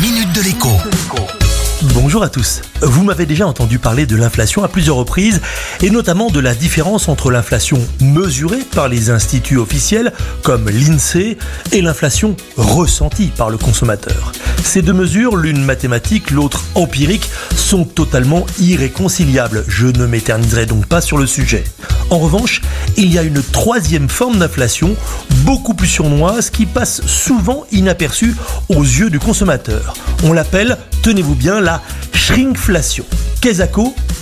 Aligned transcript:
minute 0.00 0.32
de 0.32 0.42
l'écho. 0.42 0.68
Bonjour 1.94 2.22
à 2.22 2.28
tous. 2.28 2.60
Vous 2.82 3.02
m'avez 3.02 3.26
déjà 3.26 3.46
entendu 3.46 3.78
parler 3.80 4.06
de 4.06 4.14
l'inflation 4.14 4.62
à 4.62 4.68
plusieurs 4.68 4.96
reprises 4.96 5.40
et 5.82 5.90
notamment 5.90 6.30
de 6.30 6.38
la 6.38 6.54
différence 6.54 7.08
entre 7.08 7.30
l'inflation 7.30 7.80
mesurée 8.00 8.62
par 8.74 8.88
les 8.88 9.10
instituts 9.10 9.56
officiels 9.56 10.12
comme 10.42 10.68
l'INSEE 10.68 11.36
et 11.72 11.80
l'inflation 11.80 12.36
ressentie 12.56 13.32
par 13.36 13.50
le 13.50 13.58
consommateur. 13.58 14.32
Ces 14.62 14.82
deux 14.82 14.92
mesures, 14.92 15.36
l'une 15.36 15.64
mathématique, 15.64 16.30
l'autre 16.30 16.62
empirique, 16.76 17.28
sont 17.56 17.84
totalement 17.84 18.46
irréconciliables. 18.60 19.64
Je 19.66 19.86
ne 19.86 20.06
m'éterniserai 20.06 20.66
donc 20.66 20.86
pas 20.86 21.00
sur 21.00 21.18
le 21.18 21.26
sujet. 21.26 21.64
En 22.10 22.18
revanche, 22.18 22.62
il 22.96 23.12
y 23.12 23.18
a 23.18 23.22
une 23.22 23.42
troisième 23.42 24.08
forme 24.08 24.38
d'inflation, 24.38 24.96
beaucoup 25.44 25.74
plus 25.74 25.88
surnoise, 25.88 26.48
qui 26.48 26.64
passe 26.64 27.04
souvent 27.06 27.66
inaperçue 27.70 28.34
aux 28.70 28.82
yeux 28.82 29.10
du 29.10 29.18
consommateur. 29.18 29.94
On 30.24 30.32
l'appelle, 30.32 30.78
tenez-vous 31.02 31.34
bien, 31.34 31.60
la 31.60 31.82
shrinkflation. 32.14 33.04
Qu'est-ce 33.42 33.62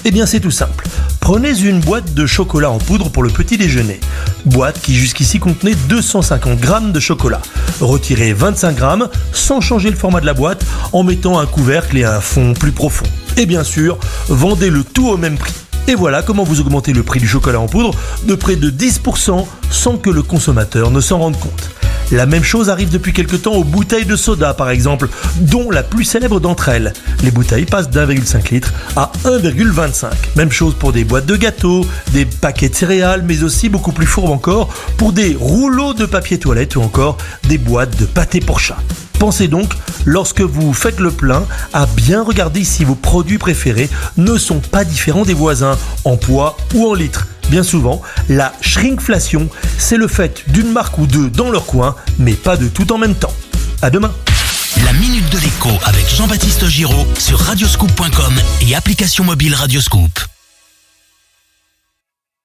Eh 0.05 0.11
bien 0.11 0.27
c'est 0.27 0.41
tout 0.41 0.51
simple. 0.51 0.88
Prenez 1.20 1.59
une 1.61 1.80
boîte 1.80 2.14
de 2.14 2.27
chocolat 2.27 2.70
en 2.70 2.78
poudre 2.78 3.09
pour 3.09 3.23
le 3.23 3.30
petit 3.30 3.56
déjeuner. 3.56 4.00
Boîte 4.45 4.80
qui 4.80 4.95
jusqu'ici 4.95 5.39
contenait 5.39 5.75
250 5.89 6.59
grammes 6.61 6.92
de 6.92 7.00
chocolat. 7.00 7.42
Retirez 7.80 8.33
25 8.33 8.77
grammes 8.77 9.09
sans 9.33 9.61
changer 9.61 9.91
le 9.91 9.97
format 9.97 10.20
de 10.20 10.27
la 10.27 10.34
boîte 10.34 10.64
en 10.92 11.03
mettant 11.03 11.39
un 11.39 11.47
couvercle 11.47 11.98
et 11.98 12.05
un 12.05 12.20
fond 12.20 12.53
plus 12.55 12.73
profond. 12.73 13.06
Et 13.37 13.47
bien 13.47 13.64
sûr, 13.64 13.98
vendez 14.28 14.70
le 14.70 14.84
tout 14.84 15.09
au 15.09 15.16
même 15.16 15.37
prix. 15.37 15.53
Et 15.89 15.95
voilà 15.95 16.23
comment 16.23 16.43
vous 16.43 16.61
augmentez 16.61 16.93
le 16.93 17.05
prix 17.05 17.21
du 17.21 17.29
chocolat 17.29 17.61
en 17.61 17.67
poudre 17.67 17.93
de 18.25 18.35
près 18.35 18.57
de 18.57 18.71
10% 18.71 19.47
sans 19.71 19.97
que 19.99 20.11
le 20.11 20.23
consommateur 20.23 20.91
ne 20.91 21.01
s'en 21.01 21.19
rende 21.19 21.39
compte. 21.39 21.71
La 22.12 22.27
même 22.27 22.45
chose 22.45 22.70
arrive 22.70 22.91
depuis 22.91 23.12
quelque 23.12 23.37
temps 23.37 23.55
aux 23.55 23.65
bouteilles 23.65 24.05
de 24.05 24.16
soda 24.16 24.55
par 24.55 24.70
exemple, 24.70 25.09
dont 25.41 25.70
la 25.70 25.83
plus 25.83 26.05
célèbre 26.05 26.41
d'entre 26.41 26.69
elles. 26.69 26.92
Les 27.23 27.30
bouteilles 27.30 27.64
passent 27.64 27.91
d'1,5 27.91 28.52
litre 28.52 28.72
à 28.94 29.11
1,25. 29.25 30.06
Même 30.36 30.53
chose 30.53 30.75
pour 30.78 30.92
des 30.92 31.05
boîtes 31.05 31.27
de 31.27 31.36
gâteaux, 31.36 31.84
des 32.12 32.25
paquets 32.25 32.69
de 32.69 32.75
céréales, 32.75 33.25
mais 33.27 33.42
aussi 33.42 33.69
beaucoup 33.69 33.92
plus 33.92 34.06
fourbe 34.06 34.31
encore 34.31 34.69
pour 34.97 35.12
des 35.12 35.36
rouleaux 35.39 35.94
de 35.94 36.06
papier 36.06 36.39
toilette 36.39 36.77
ou 36.77 36.83
encore 36.83 37.19
des 37.48 37.58
boîtes 37.58 37.98
de 37.98 38.06
pâté 38.06 38.41
pour 38.41 38.61
chat. 38.61 38.78
Pensez 39.19 39.48
donc, 39.48 39.72
lorsque 40.05 40.42
vous 40.42 40.72
faites 40.75 41.00
le 41.00 41.11
plein, 41.11 41.47
à 41.72 41.86
bien 41.86 42.22
regarder 42.22 42.64
si 42.64 42.84
vos 42.84 42.94
produits 42.94 43.38
préférés 43.38 43.88
ne 44.16 44.36
sont 44.36 44.61
pas 44.61 44.84
différents 44.84 45.25
des 45.25 45.34
voisins, 45.34 45.78
en 46.05 46.16
poids 46.16 46.56
ou 46.75 46.86
en 46.86 46.94
litres. 46.94 47.27
Bien 47.50 47.62
souvent, 47.62 48.02
la 48.28 48.52
shrinkflation, 48.61 49.48
c'est 49.78 49.97
le 49.97 50.08
fait 50.08 50.44
d'une 50.48 50.72
marque 50.72 50.98
ou 50.98 51.06
deux 51.06 51.30
dans 51.30 51.50
leur 51.50 51.66
coin, 51.66 51.94
mais 52.19 52.34
pas 52.34 52.56
de 52.56 52.69
tout 52.69 52.92
en 52.92 52.98
même 52.98 53.14
temps. 53.14 53.33
À 53.83 53.91
demain 53.91 54.12
La 54.84 54.92
Minute 54.94 55.28
de 55.30 55.38
l'écho 55.38 55.70
avec 55.84 56.08
Jean-Baptiste 56.08 56.66
Giraud 56.66 57.06
sur 57.19 57.38
radioscoop.com 57.38 58.34
et 58.62 58.75
application 58.75 59.25
mobile 59.25 59.55
Radioscoop. 59.55 60.36